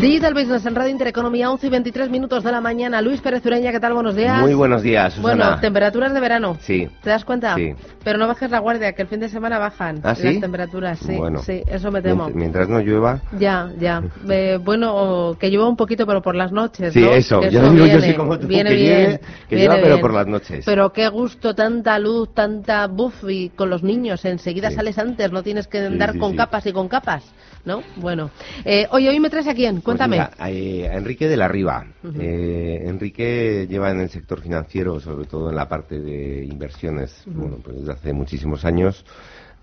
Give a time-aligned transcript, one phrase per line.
[0.00, 3.02] Digital Business en Radio Intereconomía, 11 y 23 minutos de la mañana.
[3.02, 3.94] Luis Pérez Ureña, ¿qué tal?
[3.94, 4.40] Buenos días.
[4.40, 5.34] Muy buenos días, Susana.
[5.46, 6.56] Bueno, temperaturas de verano.
[6.60, 6.88] Sí.
[7.02, 7.56] ¿Te das cuenta?
[7.56, 7.74] Sí.
[8.04, 10.38] Pero no bajes la guardia, que el fin de semana bajan ¿Ah, las sí?
[10.40, 11.00] temperaturas.
[11.00, 11.40] Sí, Bueno.
[11.42, 12.28] sí, eso me temo.
[12.28, 13.22] Mient- Mientras no llueva.
[13.38, 14.02] Ya, ya.
[14.30, 17.10] Eh, bueno, que llueva un poquito, pero por las noches, Sí, ¿no?
[17.10, 17.40] eso.
[17.40, 19.82] Que Yo digo, yo viene, soy como tú, viene que bien, llueve, que viene llueva,
[19.82, 20.00] pero bien.
[20.00, 20.64] por las noches.
[20.64, 24.24] Pero qué gusto, tanta luz, tanta buff y con los niños.
[24.24, 24.76] Enseguida Sí.
[24.76, 27.24] sales antes, no tienes que andar con capas y con capas,
[27.64, 27.82] ¿no?
[27.96, 28.30] Bueno.
[28.64, 29.80] Eh, oye, hoy me traes a quién?
[29.88, 30.16] Pues Cuéntame.
[30.16, 31.86] mira, eh, a Enrique de la Riva.
[32.18, 37.56] Eh, Enrique lleva en el sector financiero, sobre todo en la parte de inversiones, bueno,
[37.62, 39.04] pues desde hace muchísimos años.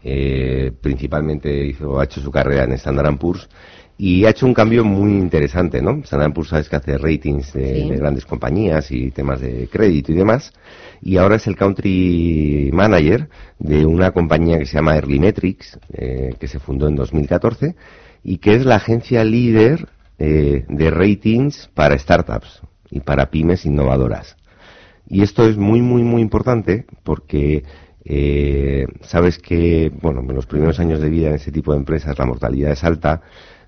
[0.03, 3.49] Eh, principalmente hizo, ha hecho su carrera en Standard Poor's
[3.97, 6.01] y ha hecho un cambio muy interesante, ¿no?
[6.03, 7.89] Standard Poor's sabes que hace ratings de, Sí.
[7.89, 10.51] de grandes compañías y temas de crédito y demás.
[11.01, 16.35] Y ahora es el country manager de una compañía que se llama Early Metrics, eh,
[16.39, 17.75] que se fundó en 2014
[18.23, 19.87] y que es la agencia líder
[20.19, 24.37] eh, de ratings para startups y para pymes innovadoras.
[25.07, 27.63] Y esto es muy, muy, muy importante porque
[28.03, 32.17] eh, sabes que, bueno, en los primeros años de vida en ese tipo de empresas
[32.17, 33.21] la mortalidad es alta,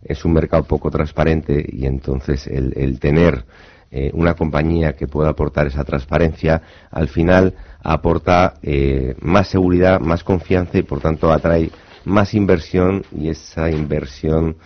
[0.03, 3.45] es un mercado poco transparente y entonces el, el tener
[3.89, 6.61] eh, una compañía que pueda aportar esa transparencia,
[6.91, 11.71] al final aporta eh, más seguridad, más confianza y por tanto atrae
[12.07, 14.57] más inversión y esa inversión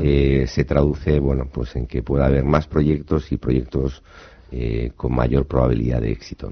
[0.00, 4.02] eh, se traduce, bueno, pues en que pueda haber más proyectos y proyectos
[4.52, 6.50] eh, con mayor probabilidad de éxito.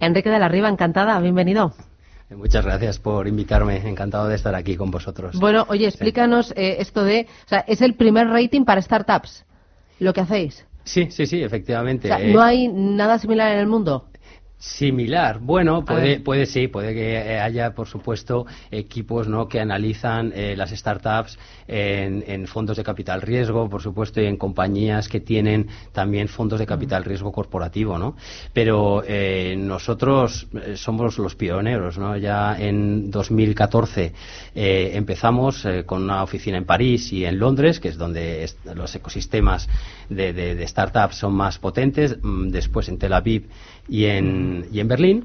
[0.00, 1.72] Enrique de la Riva, encantada, bienvenido.
[2.30, 3.76] Muchas gracias por invitarme.
[3.86, 5.38] Encantado de estar aquí con vosotros.
[5.38, 9.44] Bueno, oye, explícanos eh, esto de, o sea, es el primer rating para startups,
[10.00, 10.66] lo que hacéis.
[10.84, 12.08] Sí, sí, sí, O efectivamente.
[12.08, 14.06] sea, Eh, no hay nada similar en el mundo.
[14.62, 15.40] Similar.
[15.40, 19.48] Bueno, puede, puede sí, puede que eh, haya, por supuesto, equipos ¿no?
[19.48, 21.36] que analizan eh, las startups
[21.66, 26.60] en, en fondos de capital riesgo, por supuesto, y en compañías que tienen también fondos
[26.60, 28.14] de capital riesgo corporativo, ¿no?
[28.52, 32.16] Pero eh, nosotros eh, somos los pioneros, ¿no?
[32.16, 34.12] Ya en 2014
[34.54, 38.94] eh, empezamos eh, con una oficina en París y en Londres, que es donde los
[38.94, 39.68] ecosistemas
[40.14, 43.48] de, de- de startups son más potentes, mm, después en Tel Aviv
[43.88, 45.24] y en, y en Berlín.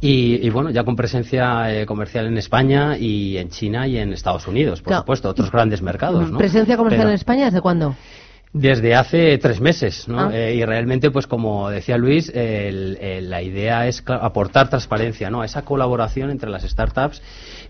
[0.00, 4.12] Y, y bueno, ya con presencia eh, comercial en España y en China y en
[4.12, 5.02] Estados Unidos, por Claro.
[5.02, 6.30] supuesto, otros grandes mercados.
[6.30, 6.36] ¿no?
[6.38, 7.94] ¿Presencia comercial Pero- en España desde cuándo?
[8.50, 10.20] desde hace tres meses, ¿no?
[10.20, 10.30] Ah.
[10.32, 15.42] Eh, y realmente, pues como decía Luis, el- el- la idea es aportar transparencia, ¿no?
[15.42, 17.20] A esa colaboración entre las startups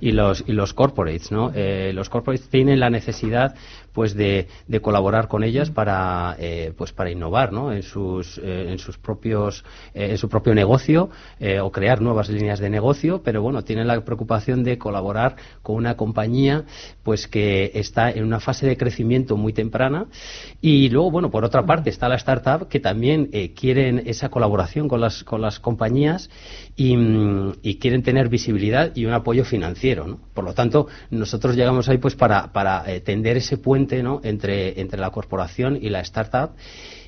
[0.01, 1.51] y los y los corporates, ¿no?
[1.53, 3.57] Eh, los corporates tienen la necesidad,
[3.93, 4.47] pues, de,
[4.83, 7.73] colaborar con ellas para, eh, pues, para innovar, ¿no?
[7.73, 12.29] En sus eh, en sus propios eh, en su propio negocio eh, o crear nuevas
[12.29, 16.65] líneas de negocio, pero bueno, tienen la preocupación de colaborar con una compañía,
[17.03, 20.07] pues, que está en una fase de crecimiento muy temprana
[20.61, 25.01] y luego, bueno, por otra parte está la startup que también quieren esa colaboración con
[25.01, 26.31] las, con las compañías
[26.77, 30.19] y, mm, y quieren tener visibilidad y un apoyo financiero, ¿no?
[30.35, 34.21] Por lo tanto, nosotros llegamos ahí pues para, para tender ese puente, ¿no?
[34.25, 36.51] Entre, entre la corporación y la startup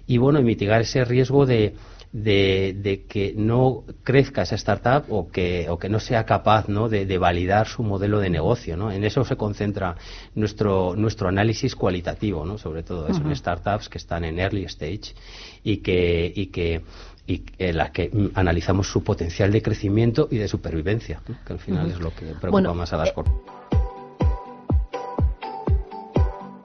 [0.06, 1.74] y, bueno, y mitigar ese riesgo de,
[2.12, 6.88] de, de que no crezca esa startup o que, o que no sea capaz ¿no?
[6.88, 8.76] de, de validar su modelo de negocio.
[8.76, 8.90] ¿no?
[8.90, 9.96] En eso se concentra
[10.34, 12.58] nuestro, nuestro análisis cualitativo, ¿no?
[12.58, 15.14] sobre todo eso, en startups que están en early stage
[15.62, 16.82] y que, y que
[17.26, 21.36] y en las que analizamos su potencial de crecimiento y de supervivencia, ¿no?
[21.46, 23.79] que al final es lo que preocupa Bueno, más a las eh, corporaciones.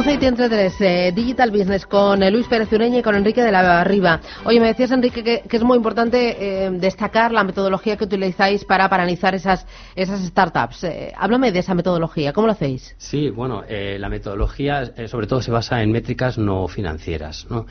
[0.00, 3.52] 11 y 33, eh, Digital Business con eh, Luis Pérez Ureña y con Enrique de
[3.52, 4.18] la Riva.
[4.46, 8.64] Oye, me decías, Enrique, que, que es muy importante eh, destacar la metodología que utilizáis
[8.64, 10.84] para paralizar esas, esas startups.
[10.84, 12.94] Eh, háblame de esa metodología, ¿cómo lo hacéis?
[12.96, 17.46] Sí, bueno, eh, la metodología eh, sobre todo se basa en métricas no financieras.
[17.50, 17.66] ¿no?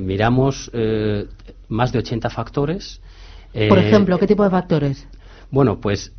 [0.00, 0.72] Miramos
[1.68, 3.00] más de 80 factores.
[3.68, 5.06] Por ejemplo, ¿qué tipo de factores?
[5.52, 6.12] Bueno, pues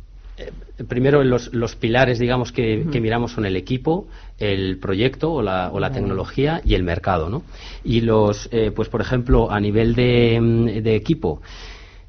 [0.88, 4.06] primero los, los pilares, digamos, que, que miramos son el equipo,
[4.38, 7.42] el proyecto o la, o la tecnología y el mercado, ¿no?
[7.84, 11.40] Y los, eh, pues por ejemplo, a nivel de, mm, de equipo,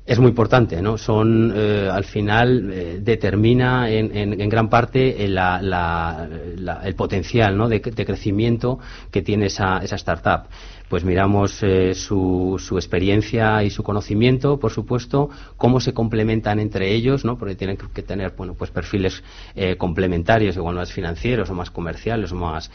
[0.06, 0.98] es muy importante, ¿no?
[0.98, 6.28] Son, eh, al final, eh, determina en, en- en gran parte eh, la- la-
[6.58, 7.68] la- el potencial, ¿no?
[7.68, 8.80] De, de crecimiento
[9.12, 10.48] que tiene esa, esa startup.
[10.90, 16.94] Pues miramos eh, su, su experiencia y su conocimiento, por supuesto, cómo se complementan entre
[16.94, 17.38] ellos, ¿no?
[17.38, 19.22] Porque tienen que tener, bueno, pues perfiles
[19.54, 22.72] eh, complementarios, igual más financieros o más comerciales o más,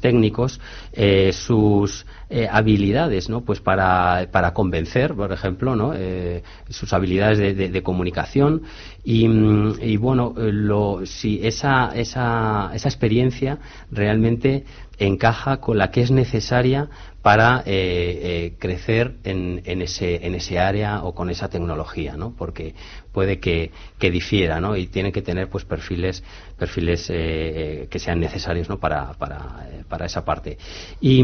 [0.00, 0.58] técnicos,
[0.92, 3.42] eh, sus eh, habilidades, ¿no?
[3.42, 5.92] Pues para, para convencer, por ejemplo, ¿no?
[5.94, 8.62] Eh, sus habilidades de, de- de comunicación
[9.04, 13.58] y, mm, y, bueno, eh, lo, si esa, esa, esa experiencia
[13.90, 14.64] realmente
[14.98, 16.90] encaja con la que es necesaria
[17.22, 22.34] para eh, eh, crecer en, en, ese, en ese área o con esa tecnología, ¿no?
[22.36, 22.74] Porque
[23.12, 24.76] puede que, que difiera, ¿no?
[24.76, 26.22] Y tiene que tener pues perfiles
[26.60, 28.78] perfiles eh, eh, que sean necesarios, ¿no?
[28.78, 30.58] Para, para, eh, para esa parte.
[31.00, 31.20] Y,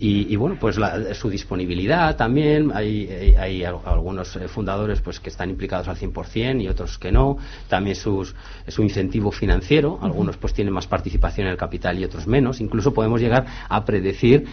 [0.00, 2.72] y, y, bueno, pues la- su disponibilidad también.
[2.74, 7.12] Hay, hay, hay al- algunos fundadores pues que están implicados al 100% y otros que
[7.12, 7.38] no.
[7.68, 8.34] También sus,
[8.66, 10.00] su incentivo financiero.
[10.02, 12.60] Algunos pues tienen más participación en el capital y otros menos.
[12.60, 14.46] Incluso podemos llegar a predecir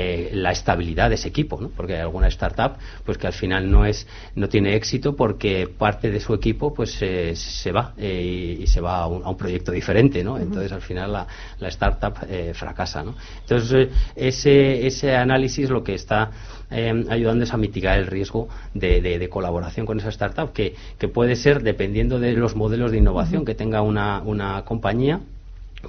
[0.00, 1.68] eh, la estabilidad de ese equipo, ¿no?
[1.76, 2.72] Porque hay alguna startup
[3.04, 6.96] pues que al final no es no tiene éxito porque parte de su equipo pues
[7.02, 10.38] eh, se va eh, y, se va a un, a un proyecto diferente, ¿no?
[10.38, 11.26] Entonces al final la,
[11.58, 13.14] la startup eh, fracasa, ¿no?
[13.42, 13.90] Entonces eh,
[14.28, 16.30] ese ese análisis lo que está
[16.70, 21.08] ayudando es a mitigar el riesgo de, de- de colaboración con esa startup que, que
[21.08, 25.20] puede ser dependiendo de los modelos de innovación que tenga una, una compañía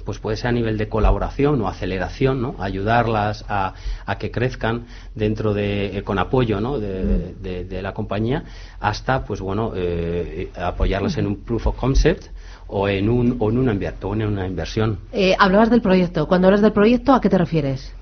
[0.04, 2.54] pues puede ser a nivel de colaboración o aceleración, ¿no?
[2.58, 3.74] Ayudarlas a,
[4.06, 6.78] a que crezcan dentro de, eh, con apoyo, ¿no?
[6.78, 8.44] De, de- la compañía,
[8.80, 12.26] hasta, pues bueno, eh, apoyarlas en un proof of concept
[12.68, 13.72] o en un o en una,
[14.02, 14.98] o en una inversión.
[15.12, 16.26] Eh, hablabas del proyecto.
[16.28, 17.92] Cuando hablas del proyecto, ¿a qué te refieres?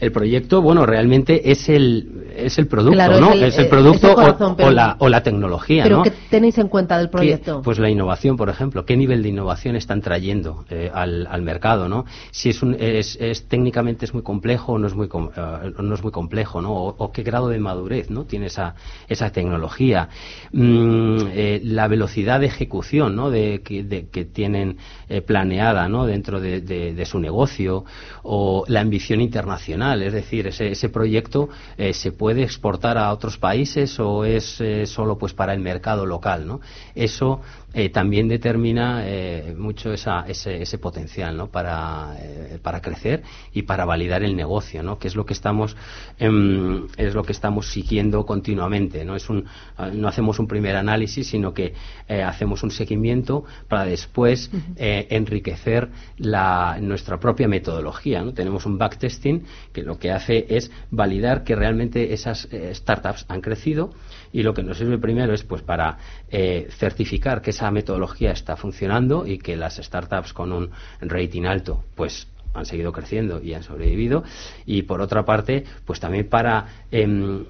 [0.00, 3.32] El proyecto, bueno, realmente es el es el producto, Claro, es ¿no?
[3.32, 5.82] el- es el eh, producto es el corazón, o, pero- o la, o la tecnología,
[5.82, 6.02] ¿Pero ¿no?
[6.04, 7.62] qué tenéis en cuenta del ¿Qué- proyecto?
[7.62, 8.84] Pues la innovación, por ejemplo.
[8.84, 12.04] ¿Qué nivel de innovación están trayendo eh, al, al mercado, no?
[12.30, 15.72] Si es, un, es, es técnicamente es muy complejo o no es muy, com- eh,
[15.82, 16.72] no es muy complejo, ¿no?
[16.74, 18.24] O, o qué grado de madurez, ¿no?
[18.24, 18.76] Tiene esa,
[19.08, 20.08] esa tecnología.
[20.52, 23.30] Mm, eh, la velocidad de ejecución, ¿no?
[23.30, 24.76] De, que, de- que tienen
[25.08, 26.06] eh, planeada, ¿no?
[26.06, 27.84] Dentro de, de- de su negocio
[28.22, 33.38] o la ambición internacional, es decir, ese, ese proyecto eh, se puede exportar a otros
[33.38, 36.60] países o es eh, solo pues para el mercado local, ¿no?
[36.94, 37.40] Eso
[37.74, 41.48] eh, también determina eh, mucho esa, ese, ese potencial, ¿no?
[41.48, 43.22] Para, eh, para crecer
[43.52, 44.98] y para validar el negocio, ¿no?
[44.98, 45.76] Que es lo que estamos
[46.18, 49.16] em, es lo que estamos siguiendo continuamente, ¿no?
[49.16, 49.46] Es un
[49.78, 51.74] eh, no hacemos un primer análisis, sino que
[52.08, 58.32] eh, hacemos un seguimiento para después eh, enriquecer la, nuestra propia metodología, ¿no?
[58.32, 63.90] Tenemos un backtesting que lo que hace es validar que realmente esas startups han crecido
[64.32, 65.98] y lo que nos sirve primero es pues para
[66.30, 71.82] eh, certificar que esa metodología está funcionando y que las startups con un rating alto
[71.96, 74.22] pues han seguido creciendo y han sobrevivido.
[74.64, 77.44] Y por otra parte pues también para em,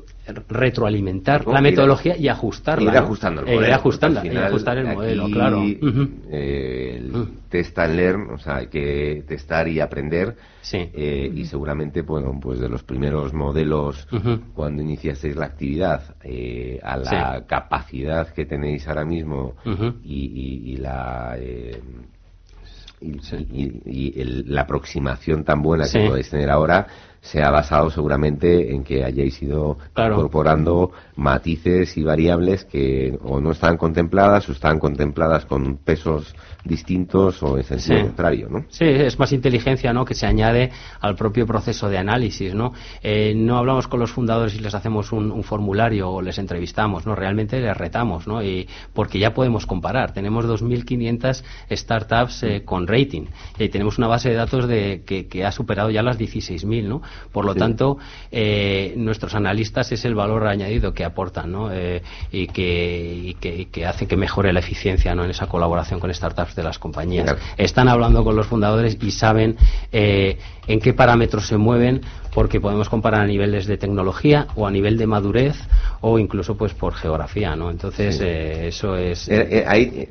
[0.48, 4.78] retroalimentar la metodología y ajustarla ir ajustando el Eh, ir modelo, ajustando, y final ajustar
[4.78, 7.28] el modelo claro eh, el Mm.
[7.48, 10.36] test and learn, o sea, hay que testar y aprender.
[10.60, 10.76] Sí.
[10.92, 14.06] eh, Y seguramente, bueno, pues de los primeros modelos,
[14.54, 17.44] cuando iniciasteis la actividad, eh, a la Sí.
[17.46, 19.54] capacidad que tenéis ahora mismo
[20.04, 21.36] y, y- y la.
[21.38, 21.80] eh,
[23.00, 25.98] y, y- y el- la aproximación tan buena Sí.
[26.00, 26.86] que podéis tener ahora
[27.20, 30.14] se ha basado seguramente en que hayáis ido Claro.
[30.16, 36.34] incorporando matices y variables que o no están contempladas o están contempladas con pesos
[36.64, 38.04] distintos o en sentido Sí.
[38.04, 38.64] contrario, ¿no?
[38.68, 40.04] Sí, es más inteligencia, ¿no?
[40.04, 40.70] Que se añade
[41.00, 42.72] al propio proceso de análisis, ¿no?
[43.02, 47.06] Eh, no hablamos con los fundadores y les hacemos un, un formulario o les entrevistamos,
[47.06, 47.14] ¿no?
[47.14, 48.42] Realmente les retamos, ¿no?
[48.42, 50.12] Y porque ya podemos comparar.
[50.12, 53.26] Tenemos 2.500 startups eh, con rating
[53.58, 57.02] y tenemos una base de datos de que, que ha superado ya las 16.000, ¿no?
[57.32, 57.98] Por lo tanto,
[58.30, 61.70] eh, nuestros analistas es el valor añadido que aportan, ¿no?
[61.72, 65.24] Eh, y, que, y que, hace que mejore la eficiencia, ¿no?
[65.24, 67.36] En esa colaboración con startups de las compañías.
[67.56, 69.56] Están hablando con los fundadores y saben
[69.92, 72.02] eh, en qué parámetros se mueven
[72.38, 75.56] porque podemos comparar a niveles de tecnología o a nivel de madurez
[76.02, 77.68] o incluso pues por geografía, ¿no?
[77.68, 79.28] Entonces eh, eso es.
[79.28, 80.08] Eh, eh,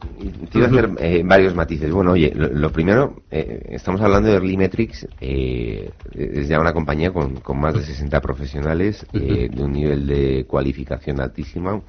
[0.51, 1.89] te iba a hacer varios matices.
[1.89, 7.75] Bueno, oye, lo, primero, estamos hablando de Early Metrics, es ya una compañía con, más
[7.75, 11.85] de 60 profesionales de un nivel de cualificación altísimo.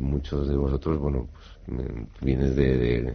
[0.00, 1.86] muchos de vosotros, bueno, pues,
[2.22, 3.14] vienes de,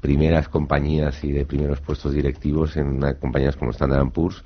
[0.00, 4.42] primeras compañías y de primeros puestos directivos en compañías como Standard Poor's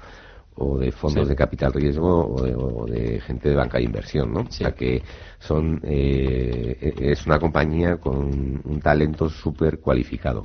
[0.57, 4.41] o de fondos de capital riesgo o de, gente de banca de inversión, ¿no?
[4.41, 5.03] O sea que
[5.41, 10.43] son eh, es una compañía con un talento súper cualificado.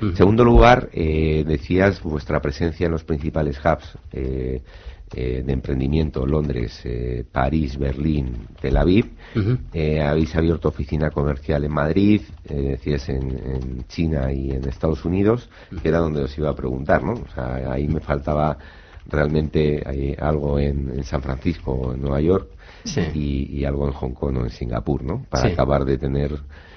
[0.00, 4.62] En segundo lugar, eh, decías vuestra presencia en los principales hubs eh,
[5.14, 6.82] de emprendimiento, Londres,
[7.30, 9.12] París, Berlín, Tel Aviv.
[10.02, 15.48] habéis abierto oficina comercial en Madrid, decías en, en, China y en Estados Unidos,
[15.80, 17.12] que era donde os iba a preguntar, ¿no?
[17.12, 18.58] O sea, ahí me faltaba
[19.08, 22.48] realmente hay algo en, San Francisco o en Nueva York
[23.14, 25.24] y, algo en Hong Kong o en Singapur, ¿no?
[25.28, 26.32] Para acabar de tener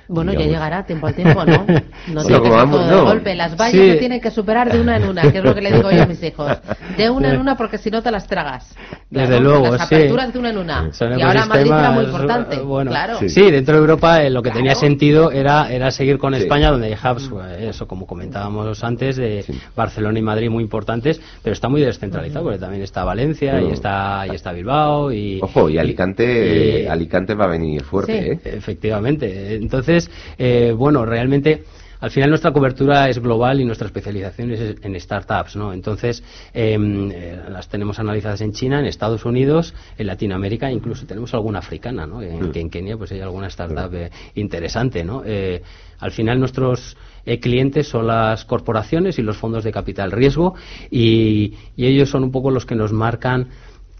[0.10, 1.66] bueno, ya llegará tiempo al tiempo, ¿no?
[2.10, 3.36] No tiene que ser todo de golpe.
[3.36, 5.72] Las vallas se tienen que superar de una en una, que es lo que le
[5.72, 6.58] digo yo a mis hijos.
[6.98, 8.75] De una en una porque si no te las tragas.
[9.10, 10.89] Desde luego, las aperturas de una en una.
[11.18, 12.60] y ahora Madrid era muy importante.
[12.60, 13.20] Bueno, claro.
[13.28, 13.51] Sí.
[13.51, 16.94] dentro de Europa eh, lo que tenía sentido era, era seguir con España, donde hay
[16.94, 21.82] hubs, eh, eso como comentábamos antes, de Barcelona y Madrid muy importantes, pero está muy
[21.82, 25.12] descentralizado, porque también está Valencia y está y está Bilbao.
[25.12, 28.39] y Ojo, y Alicante, Alicante va a venir fuerte, ¿eh?
[28.44, 29.56] Efectivamente.
[29.56, 29.99] Entonces,
[30.38, 31.63] eh, bueno, realmente
[32.00, 35.74] al final nuestra cobertura es global y nuestra especialización es en startups, ¿no?
[35.74, 41.34] Entonces, em, eh, las tenemos analizadas en China, en Estados Unidos, en Latinoamérica, incluso tenemos
[41.34, 42.22] alguna africana, ¿no?
[42.22, 45.24] En, que en Kenia pues hay alguna startup eh, interesante, ¿no?
[46.00, 46.96] al final nuestros
[47.41, 50.56] clientes son las corporaciones y los fondos de capital riesgo
[50.89, 53.50] y ellos son un poco los que nos marcan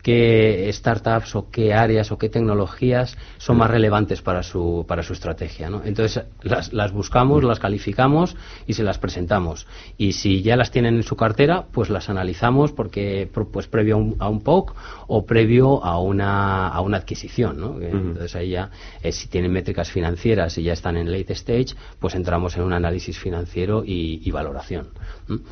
[0.01, 5.13] qué startups o qué áreas o qué tecnologías son más relevantes para su, para su
[5.13, 5.70] estrategia.
[5.70, 5.82] ¿no?
[5.84, 9.68] Entonces las, las, buscamos, las calificamos y se las presentamos.
[9.98, 13.98] Y si ya las tienen en su cartera, pues las analizamos porque pues previo a
[13.98, 14.75] un, a un POC
[15.08, 17.60] o previo a una, a una adquisición.
[17.60, 17.82] ¿no?
[17.82, 22.15] Entonces ahí ya, eh, si tienen métricas financieras y ya están en late stage, pues
[22.15, 24.89] entramos en un análisis financiero y, valoración.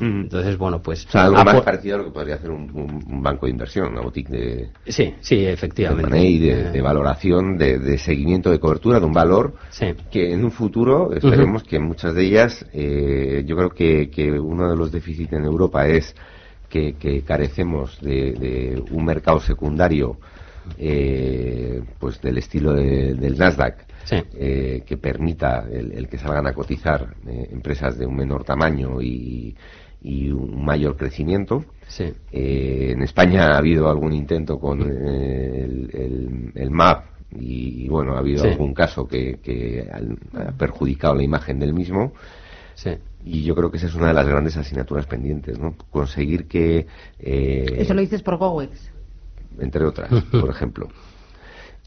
[0.00, 1.04] Entonces, bueno, pues...
[1.06, 3.88] O sea, algo más parecido a lo que podría hacer un, un banco de inversión,
[3.88, 4.37] una boutique de
[4.86, 6.16] sí, sí, efectivamente.
[6.16, 9.54] De, de, valoración, de, seguimiento, de cobertura de un valor
[10.10, 14.70] que en un futuro esperemos que muchas de ellas, eh, yo creo que, que uno
[14.70, 16.14] de los déficits en Europa es
[16.68, 20.18] que, carecemos de, un mercado secundario
[20.78, 27.98] eh, pues del estilo del Nasdaq eh, que permita el, que salgan a cotizar empresas
[27.98, 29.54] de un menor tamaño y,
[30.02, 31.64] y un mayor crecimiento.
[31.98, 38.18] Eh, en España ha habido algún intento con eh, el, el, MAP y, bueno, ha
[38.18, 39.88] habido algún caso que,
[40.34, 42.12] ha perjudicado la imagen del mismo.
[43.24, 45.74] Y yo creo que esa es una de las grandes asignaturas pendientes, ¿no?
[45.90, 46.86] Conseguir que...
[47.18, 48.92] Eh, Eso lo dices por GoWex.
[49.58, 50.88] Entre otras, por ejemplo.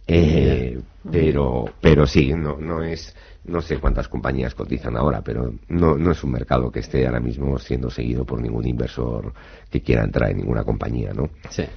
[0.05, 6.11] pero, pero sí, no, no es no sé cuántas compañías cotizan ahora, pero no, no
[6.11, 9.33] es un mercado que esté ahora mismo siendo seguido por ningún inversor
[9.69, 11.29] que quiera entrar en ninguna compañía, ¿no?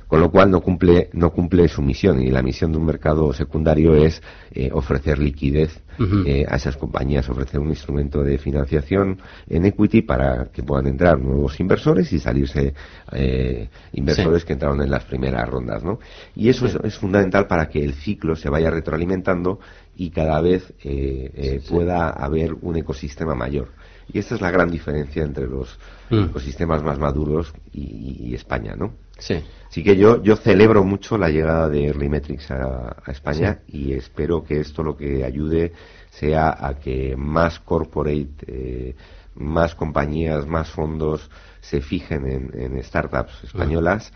[0.06, 3.32] Con lo cual no cumple, no cumple su misión y la misión de un mercado
[3.32, 5.80] secundario es eh, ofrecer liquidez
[6.26, 11.20] eh, a esas compañías, ofrecer un instrumento de financiación en equity para que puedan entrar
[11.20, 12.74] nuevos inversores y salirse
[13.12, 16.00] eh, inversores que entraron en las primeras rondas, ¿no?
[16.34, 19.60] Y eso es fundamental para que el ciclo se vaya retroalimentando
[19.96, 23.68] y cada vez eh, eh, pueda haber un ecosistema mayor.
[24.12, 25.78] Y esta es la gran diferencia entre los
[26.10, 26.24] mm.
[26.24, 28.92] ecosistemas más maduros y, España, ¿no?
[29.18, 29.42] Sí.
[29.68, 34.44] Así que yo, yo celebro mucho la llegada de Earlymetrics a, a España y espero
[34.44, 35.72] que esto lo que ayude
[36.10, 38.96] sea a que más corporate, eh,
[39.36, 44.12] más compañías, más fondos se fijen en, startups españolas,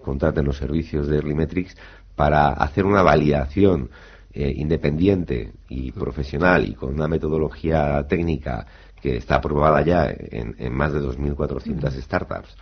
[0.00, 1.76] contraten los servicios de Earlymetrics
[2.14, 3.90] para hacer una validación
[4.38, 8.66] eh, independiente y profesional y con una metodología técnica
[9.00, 12.54] que está aprobada ya en, más de 2.400 startups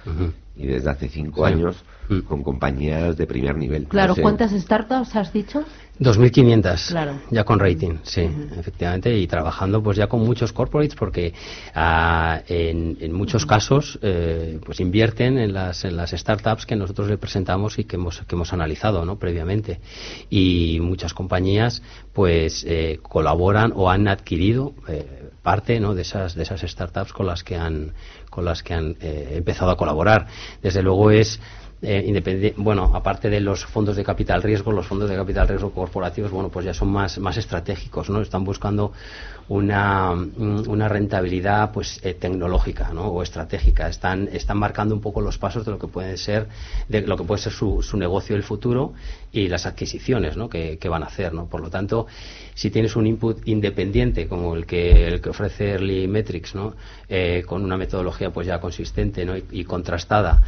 [0.57, 2.21] y desde hace cinco años mm.
[2.21, 3.87] con compañías de primer nivel.
[3.87, 5.65] Claro, ¿cuántas startups has dicho?
[6.01, 7.21] 2.500, claro.
[7.31, 11.33] ya con rating, sí, efectivamente, y trabajando pues ya con muchos corporates porque
[11.73, 17.17] ah, en, muchos casos eh, pues invierten en las, en las startups que nosotros le
[17.17, 19.21] presentamos y que hemos, que hemos analizado ¿no?
[19.21, 19.81] previamente.
[20.31, 21.81] Y muchas compañías
[22.13, 25.95] pues eh, colaboran o han adquirido eh, parte ¿no?
[25.95, 27.93] de, esas, de esas startups con las que han,
[28.35, 30.27] con las que han empezado a colaborar.
[30.61, 31.41] Desde luego es
[31.83, 36.31] eh, bueno, aparte de los fondos de capital riesgo, los fondos de capital riesgo corporativos,
[36.31, 38.21] bueno, pues ya son más, más estratégicos, ¿no?
[38.21, 38.93] Están buscando
[39.49, 43.09] una, mm, una rentabilidad, pues, eh, tecnológica, ¿no?
[43.09, 43.89] O estratégica.
[43.89, 46.49] Están, están marcando un poco los pasos de lo que puede ser,
[46.89, 48.95] de lo que puede ser su, su negocio del futuro
[49.33, 50.49] y las adquisiciones, ¿no?
[50.49, 51.47] Que, van a hacer, ¿no?
[51.47, 52.07] Por lo tanto,
[52.55, 56.75] si tienes un input independiente como el que, el que ofrece Early Metrics, ¿no?
[57.09, 59.35] Eh, con una metodología, pues, ya consistente, ¿no?
[59.37, 60.43] y contrastada,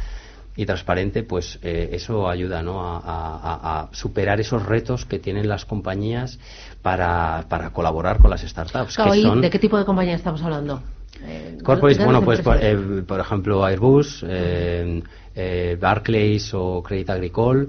[0.57, 2.81] y transparente, pues eh, eso ayuda ¿no?
[2.81, 6.39] a, superar esos retos que tienen las compañías
[6.81, 8.97] para, para colaborar con las startups.
[9.39, 10.81] ¿De qué tipo de compañía estamos hablando?
[11.25, 15.01] Eh, bueno, pues eh, por, ejemplo Airbus, eh,
[15.35, 17.67] eh, Barclays o Crédit Agricole,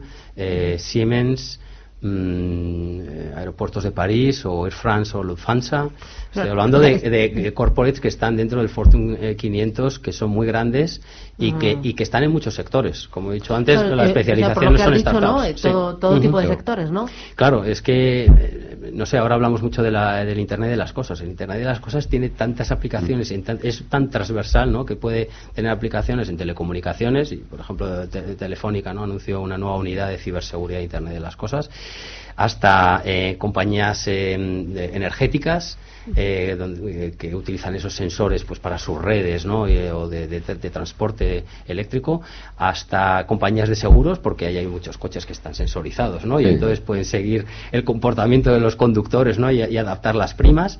[0.79, 1.61] Siemens,
[2.01, 5.89] mm, Aeropuertos de París o Air France o Lufthansa.
[6.29, 11.01] Estoy hablando de, de, corporates que están dentro del Fortune 500, que son muy grandes
[11.39, 11.81] y, que, ah.
[11.83, 13.09] y que están en muchos sectores.
[13.09, 15.63] Como he dicho antes, la eh, especialización no son startups.
[15.63, 17.07] Todo, tipo de sectores, ¿no?
[17.35, 20.93] Claro, es que, eh, no sé, ahora hablamos mucho de la, del Internet de las
[20.93, 21.21] cosas.
[21.23, 24.85] El Internet de las cosas tiene tantas aplicaciones, es tan transversal, ¿no?
[24.85, 29.05] Que puede tener aplicaciones en telecomunicaciones y, por ejemplo, Telefónica, ¿no?
[29.05, 31.71] Anunció una nueva unidad de ciberseguridad de Internet de las cosas
[32.37, 35.77] hasta eh, compañías energéticas
[36.15, 39.63] eh, donde, que utilizan esos sensores pues para sus redes ¿no?
[39.63, 40.41] o de,
[40.73, 42.23] transporte eléctrico
[42.57, 46.41] hasta compañías de seguros porque ahí hay muchos coches que están sensorizados ¿no?
[46.41, 49.51] y entonces pueden seguir el comportamiento de los conductores ¿no?
[49.51, 50.79] y, y adaptar las primas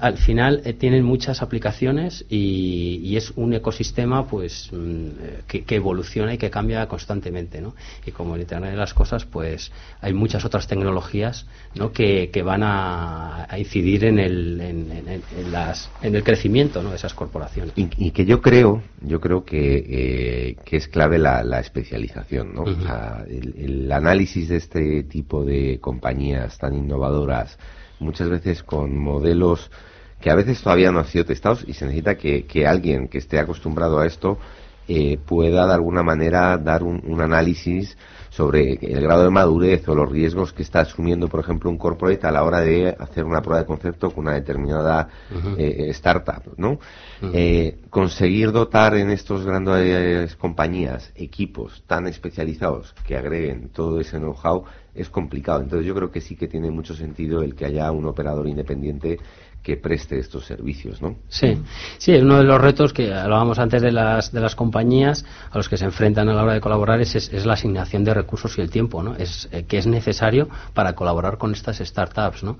[0.00, 5.08] al final eh, tienen muchas aplicaciones y, es un ecosistema pues mm,
[5.46, 7.74] que, evoluciona y que cambia constantemente, ¿no?
[8.06, 11.90] Y como el Internet de las cosas, pues hay muchas otras tecnologías, ¿no?
[11.92, 16.90] Que, van a, incidir en el, en, las, en el crecimiento, ¿no?
[16.90, 17.72] De esas corporaciones.
[17.76, 22.64] Y, que yo creo, yo creo que, eh, que es clave la, especialización, ¿no?
[23.28, 27.58] el análisis de este tipo de compañías tan innovadoras
[28.00, 29.70] muchas veces con modelos
[30.20, 33.38] que a veces todavía no han sido testados y se necesita que, alguien que esté
[33.38, 34.38] acostumbrado a esto
[34.88, 37.96] eh, pueda de alguna manera dar un, análisis
[38.30, 42.26] sobre el grado de madurez o los riesgos que está asumiendo, por ejemplo, un corporate
[42.26, 45.08] a la hora de hacer una prueba de concepto con una determinada
[45.58, 46.78] eh, startup, ¿no?
[47.20, 54.64] Eh, conseguir dotar en estos grandes compañías equipos tan especializados que agreguen todo ese know-how
[54.94, 55.60] es complicado.
[55.60, 59.18] Entonces yo creo que sí que tiene mucho sentido el que haya un operador independiente
[59.62, 61.16] que preste estos servicios, ¿no?
[61.28, 61.58] Sí,
[61.98, 65.68] sí, uno de los retos que hablábamos antes de las, de las compañías a los
[65.68, 68.62] que se enfrentan a la hora de colaborar es, es, la asignación de recursos y
[68.62, 69.14] el tiempo, ¿no?
[69.16, 72.58] Es, eh, que es necesario para colaborar con estas startups, ¿no?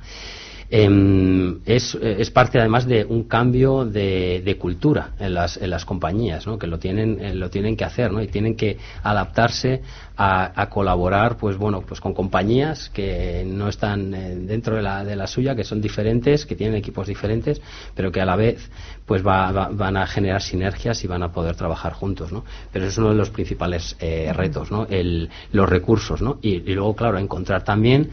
[0.71, 5.87] Em, es, es, parte además de un cambio de, de cultura en las, en las
[5.87, 6.59] compañías, ¿no?
[6.59, 8.21] que lo tienen, eh, lo tienen que hacer ¿no?
[8.21, 9.81] y tienen que adaptarse
[10.15, 15.05] a, a, colaborar pues, bueno, pues con compañías que no están eh, dentro de la,
[15.05, 17.61] de la suya, que son diferentes, que tienen equipos diferentes,
[17.95, 18.71] pero que a la vez
[19.07, 22.33] pues va, van a generar sinergias y van a poder trabajar juntos.
[22.33, 22.45] ¿no?
[22.73, 24.87] Pero eso es uno de los principales eh, retos, ¿no?
[24.89, 26.23] El, los recursos.
[26.23, 26.39] ¿no?
[26.43, 28.11] Y, y luego, claro, encontrar también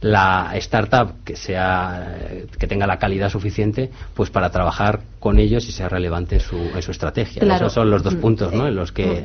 [0.00, 2.16] la startup que sea
[2.58, 6.82] que tenga la calidad suficiente pues para trabajar con ellos y sea relevante su, en
[6.82, 7.42] su estrategia.
[7.54, 8.20] Esos son los dos mm.
[8.20, 8.66] puntos ¿no?
[8.66, 9.24] en los que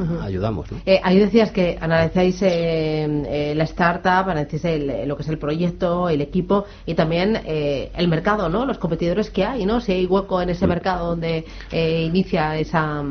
[0.00, 0.66] eh, ayudamos.
[0.86, 6.20] Eh, ahí decías que analizáis eh, la startup, analizáis lo que es el proyecto, el
[6.20, 8.64] equipo y también el mercado, ¿no?
[8.66, 9.80] los competidores que hay, ¿no?
[9.80, 10.68] si hay hueco en ese mm.
[10.68, 13.04] mercado donde inicia esa,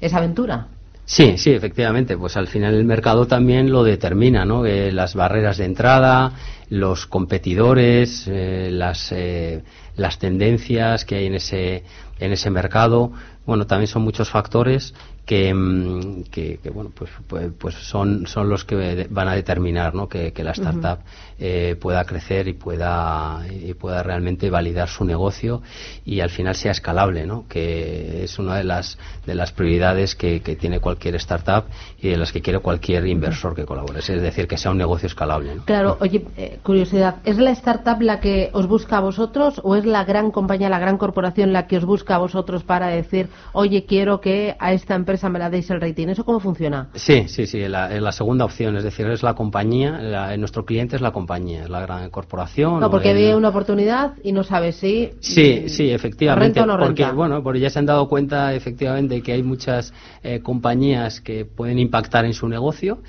[0.00, 0.68] esa aventura.
[1.06, 2.18] Sí, sí, efectivamente.
[2.18, 4.64] Pues al final el mercado también lo determina, ¿no?
[4.64, 6.32] las barreras de entrada,
[6.68, 9.62] los competidores, eh, las, eh,
[9.94, 11.84] las tendencias que hay en ese,
[12.18, 13.12] en ese mercado.
[13.46, 14.94] Bueno, también son muchos factores
[15.26, 20.08] que, mm, que, bueno, pues, pues, pues, son, son los que van a determinar ¿no?
[20.08, 21.00] que, la startup
[21.40, 25.62] eh, pueda crecer y pueda, y pueda realmente validar su negocio
[26.04, 27.46] y al final sea escalable, ¿no?
[27.48, 31.64] que es una de las, de las prioridades que, tiene cualquier startup
[32.00, 35.08] y de las que quiere cualquier inversor que colabore, es decir, que sea un negocio
[35.08, 35.56] escalable.
[35.64, 39.84] Claro, oye, eh, curiosidad, ¿es la startup la que os busca a vosotros o es
[39.84, 43.84] la gran compañía, la gran corporación la que os busca a vosotros para decir, oye,
[43.86, 46.08] quiero que a esta empresa me la deis el rating?
[46.08, 46.88] ¿Eso cómo funciona?
[46.94, 51.02] Sí, sí, sí, la, la segunda opción, es decir, es la compañía, nuestro cliente es
[51.02, 52.78] la compañía compañía, la gran corporación.
[52.78, 55.10] No, porque ve una oportunidad y no sabe si.
[55.18, 56.62] Sí, sí, efectivamente.
[56.64, 61.44] Porque, bueno, porque ya se han dado cuenta efectivamente que hay muchas eh, compañías que
[61.44, 63.02] pueden impactar en su negocio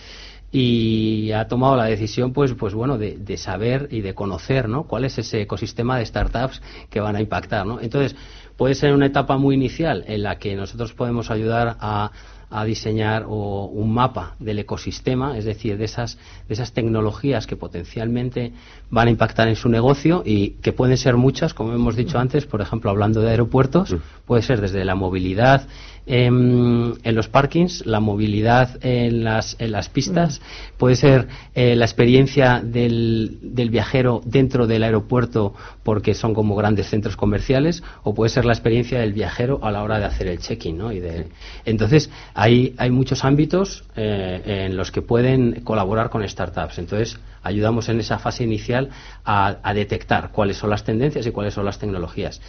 [0.52, 4.84] y ha tomado la decisión pues pues bueno de, de, saber y de conocer no
[4.84, 8.16] cuál es ese ecosistema de startups que van a impactar no entonces
[8.58, 12.12] puede ser una etapa muy inicial en la que nosotros podemos ayudar a
[12.50, 18.54] a diseñar un mapa del ecosistema, es decir, de esas, de esas tecnologías que potencialmente
[18.90, 22.46] van a impactar en su negocio y que pueden ser muchas, como hemos dicho antes,
[22.46, 25.68] por ejemplo, hablando de aeropuertos, puede ser desde la movilidad
[26.08, 30.42] en, los parkings, la movilidad en las, en las pistas,
[30.78, 36.90] puede ser eh, la experiencia del, del, viajero dentro del aeropuerto porque son como grandes
[36.90, 40.40] centros comerciales, o puede ser la experiencia del viajero a la hora de hacer el
[40.40, 40.78] check-in.
[40.78, 40.94] ¿no?
[40.94, 41.28] Y de,
[41.66, 46.78] entonces, hay, hay muchos ámbitos eh, en los que pueden colaborar con startups.
[46.78, 48.90] Entonces, ayudamos en esa fase inicial
[49.26, 52.42] a, detectar cuáles son las tendencias y cuáles son las tecnologías.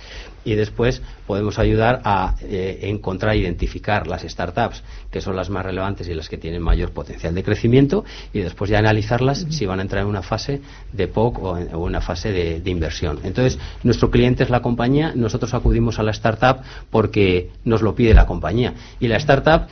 [0.44, 5.64] Y después podemos ayudar a eh, encontrar e identificar las startups que son las más
[5.64, 9.80] relevantes y las que tienen mayor potencial de crecimiento y después ya analizarlas si van
[9.80, 10.60] a entrar en una fase
[10.92, 13.20] de POC o en una fase de, de inversión.
[13.24, 18.14] Entonces, nuestro cliente es la compañía, nosotros acudimos a la startup porque nos lo pide
[18.14, 18.74] la compañía.
[19.00, 19.68] Y la startup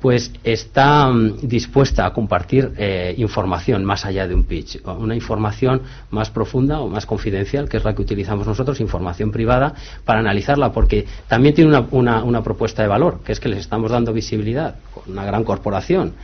[0.00, 5.82] pues está mm, dispuesta a compartir eh, información más allá de un pitch, una información
[6.10, 10.72] más profunda o más confidencial, que es la que utilizamos nosotros, información privada, para analizarla,
[10.72, 14.76] porque también tiene una, una propuesta de valor, que es que les estamos dando visibilidad
[14.92, 16.14] con una gran corporación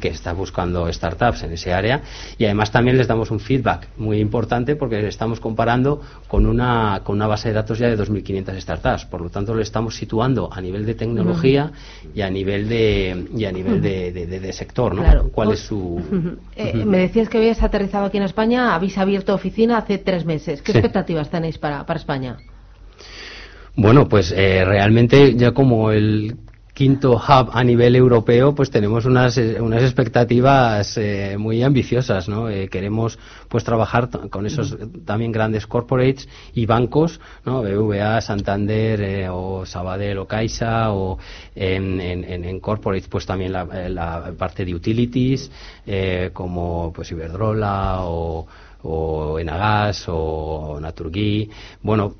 [0.00, 2.02] que está buscando startups en ese área
[2.38, 7.16] y además también les damos un feedback muy importante porque estamos comparando con una, con
[7.16, 9.04] una base de datos ya de 2.500 startups.
[9.06, 11.72] Por lo tanto, lo estamos situando a nivel de tecnología
[12.14, 14.94] y a nivel de, y a nivel de, sector.
[14.94, 15.28] ¿no?
[15.30, 16.00] ¿Cuál es su...?
[16.54, 20.60] Eh, me decías que habías aterrizado aquí en España, habéis abierto oficina hace tres meses.
[20.60, 22.36] ¿Qué expectativas tenéis para, para España?
[23.74, 26.36] Bueno, pues eh, realmente ya como el
[26.74, 32.48] quinto hub a nivel europeo, pues tenemos unas, eh, unas expectativas eh, muy ambiciosas, ¿no?
[32.48, 37.62] Eh, queremos pues trabajar con esos también grandes corporates y bancos, ¿no?
[37.62, 41.18] BVA, Santander o Sabadell o Caixa o
[41.54, 45.50] en, en, corporates pues también la, la parte de utilities
[46.32, 48.46] como pues Iberdrola o
[48.82, 51.48] o Enagas o Naturgy.
[51.82, 52.14] Bueno,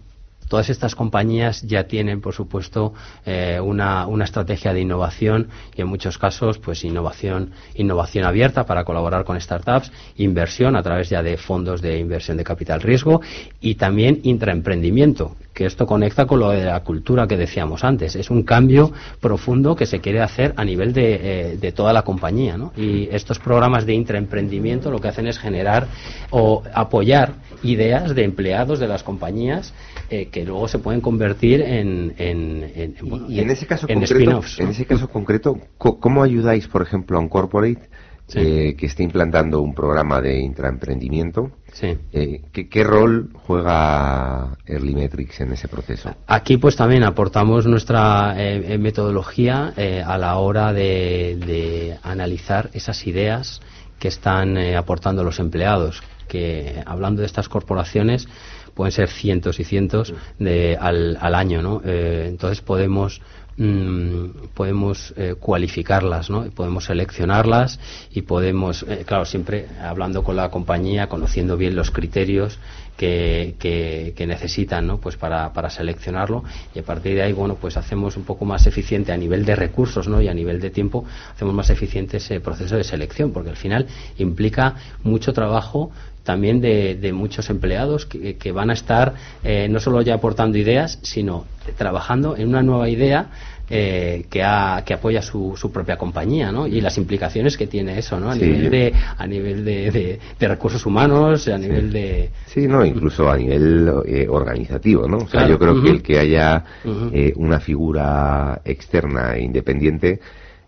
[0.53, 2.93] Todas estas compañías ya tienen, por supuesto,
[3.25, 9.25] eh, una, estrategia de innovación y en muchos casos, pues innovación, innovación abierta para colaborar
[9.25, 13.23] con startups, inversión a través ya de fondos de inversión de capital riesgo
[13.63, 18.15] y también intraemprendimiento, que esto conecta con lo de la cultura que decíamos antes.
[18.15, 22.59] Es un cambio profundo que se quiere hacer a nivel de, eh, toda la compañía.
[22.77, 25.87] Y estos programas de intraemprendimiento lo que hacen es generar
[26.31, 27.33] o apoyar
[27.63, 29.75] ideas de empleados de las compañías
[30.11, 32.95] eh, que luego se pueden convertir en, en,
[33.29, 37.29] y en ese caso concreto, en ese caso concreto cómo ayudáis por ejemplo a un
[37.29, 37.89] corporate
[38.35, 45.69] eh, que esté implantando un programa de intraemprendimiento eh, ¿qué, rol juega Earlymetrics en ese
[45.69, 46.15] proceso?
[46.27, 48.35] Aquí pues también aportamos nuestra
[48.79, 49.75] metodología
[50.07, 53.61] a la hora de, de, analizar esas ideas
[53.99, 58.27] que están aportando los empleados que hablando de estas corporaciones
[58.75, 61.83] pueden ser cientos y cientos de, al, al año, ¿no?
[61.85, 63.21] Eh, entonces podemos
[63.59, 66.45] mm, podemos eh, cualificarlas, ¿no?
[66.53, 67.79] Podemos seleccionarlas
[68.11, 72.59] y podemos, eh, claro, siempre hablando con la compañía, conociendo bien los criterios
[72.97, 73.55] que,
[74.17, 74.99] que, necesitan, ¿no?
[74.99, 78.67] Pues para, para, seleccionarlo y a partir de ahí, bueno, pues hacemos un poco más
[78.67, 80.21] eficiente a nivel de recursos, ¿no?
[80.21, 83.87] Y a nivel de tiempo hacemos más eficiente ese proceso de selección, porque al final
[84.19, 85.91] implica mucho trabajo
[86.23, 91.47] también de, muchos empleados que, van a estar eh, no solo ya aportando ideas, sino
[91.77, 93.31] trabajando en una nueva idea
[93.71, 94.41] eh, que,
[94.85, 96.67] que apoya su, su propia compañía ¿no?
[96.67, 98.31] y las implicaciones que tiene eso ¿no?
[98.31, 102.31] a nivel, de, a nivel de, recursos humanos, a nivel de...
[102.47, 105.09] Sí, no, incluso a nivel eh, organizativo.
[105.09, 105.19] ¿no?
[105.19, 106.65] O sea, yo creo que el que haya
[107.37, 110.21] una figura externa e independiente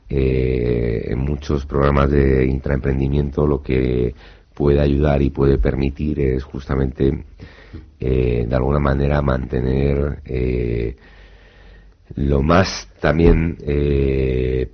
[0.08, 4.14] eh, en muchos programas de intraemprendimiento lo que
[4.52, 7.24] puede ayudar y puede permitir es justamente
[7.98, 10.94] eh, de alguna manera mantener eh,
[12.16, 14.70] lo más también eh,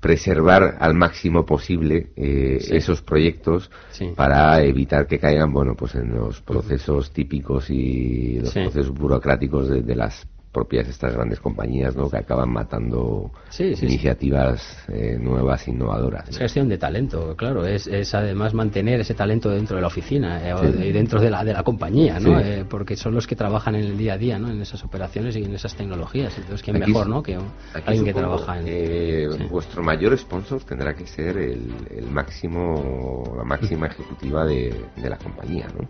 [0.00, 4.12] preservar al máximo posible eh, esos proyectos Sí.
[4.14, 8.60] para evitar que caigan bueno pues en los procesos típicos y los Sí.
[8.60, 10.26] procesos burocráticos de, de las
[10.58, 13.86] propias estas grandes compañías no que acaban matando Sí, sí, sí.
[13.86, 16.40] iniciativas eh, nuevas innovadoras Es ¿no?
[16.40, 17.64] gestión de talento, claro.
[17.64, 21.44] Es, es además mantener ese talento dentro de la oficina eh, y dentro de la,
[21.44, 22.40] de la compañía, ¿no?
[22.40, 24.50] Eh, porque son los que trabajan en el día a día, ¿no?
[24.50, 26.36] En esas operaciones y en esas tecnologías.
[26.36, 27.22] Entonces, ¿quién Aquí mejor, no?
[27.22, 27.38] Que
[27.86, 29.48] alguien que trabaja en...
[29.48, 35.18] vuestro mayor sponsor tendrá que ser el, el máximo la máxima ejecutiva de, de la
[35.18, 35.88] compañía no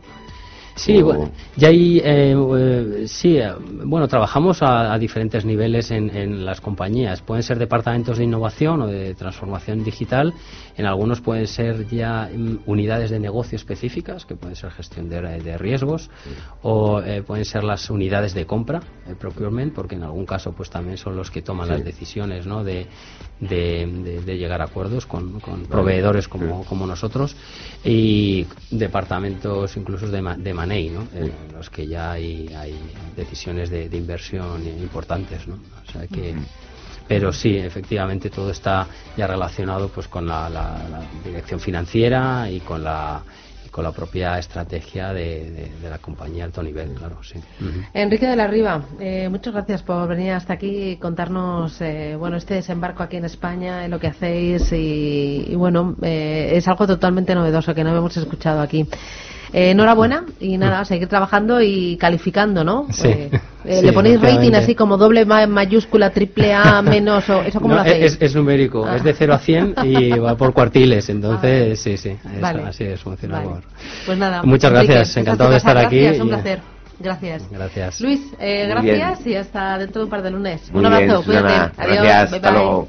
[0.78, 3.52] Sí, O- bueno, ya ahí, eh, eh, sí, eh,
[3.84, 7.20] bueno, trabajamos a, a diferentes niveles en, en las compañías.
[7.20, 10.32] Pueden ser departamentos de innovación o de transformación digital.
[10.76, 15.20] En algunos pueden ser ya mm, unidades de negocio específicas, que pueden ser gestión de,
[15.20, 16.10] de riesgos,
[16.62, 20.70] o eh, pueden ser las unidades de compra, el procurement, porque en algún caso pues
[20.70, 21.72] también son los que toman Sí.
[21.72, 22.62] las decisiones, ¿no?
[22.62, 22.86] De,
[23.40, 27.36] de, llegar a acuerdos con, con proveedores como, como nosotros
[27.84, 31.08] y departamentos incluso de, de Money, ¿no?
[31.14, 35.54] En los que ya hay, hay decisiones de, de inversión importantes, ¿no?
[35.54, 36.34] O sea que,
[37.06, 42.60] pero sí, efectivamente todo está ya relacionado pues con la, la- la dirección financiera y
[42.60, 43.22] con la
[43.66, 47.38] y con la propia estrategia de, de- de la compañía alto nivel, claro, sí.
[47.94, 52.36] Enrique de la Riva, eh, muchas gracias por venir hasta aquí y contarnos eh, bueno
[52.36, 56.86] este desembarco aquí en España, en lo que hacéis y, y bueno, eh, es algo
[56.86, 58.86] totalmente novedoso que no hemos escuchado aquí.
[59.52, 62.86] Eh, enhorabuena y nada, seguir trabajando y calificando, ¿no?
[62.90, 63.08] Sí.
[63.08, 63.30] Eh,
[63.64, 67.60] eh, Sí, ¿Le ponéis rating así como doble ma- mayúscula, triple A, menos o eso
[67.60, 68.14] cómo No, lo hacéis?
[68.14, 68.96] es, es numérico, Ah.
[68.96, 72.62] es de 0 a 100 y va por cuartiles, entonces sí, sí, eso, Vale.
[72.64, 73.48] así es, funciona Vale.
[73.48, 73.62] por-
[74.06, 76.60] Pues nada, Muchas Enrique, gracias, encantado de estar aquí Gracias, un y- placer.
[77.00, 77.42] Gracias.
[77.50, 78.00] Gracias.
[78.00, 78.98] Luis, eh, bien.
[78.98, 80.70] gracias y hasta dentro de un par de lunes.
[80.72, 81.48] Muy un abrazo, bien, Susana.
[81.72, 81.82] cuídate.
[81.82, 82.58] Adiós, gracias bye, hasta bye.
[82.60, 82.88] luego